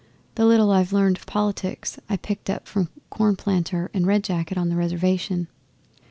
The 0.33 0.47
little 0.47 0.71
I've 0.71 0.91
learned 0.91 1.17
of 1.17 1.27
politics 1.27 1.99
I 2.09 2.17
picked 2.17 2.49
up 2.49 2.67
from 2.67 2.89
Cornplanter 3.11 3.91
and 3.93 4.07
Red 4.07 4.23
Jacket 4.23 4.57
on 4.57 4.69
the 4.69 4.75
Reservation. 4.75 5.47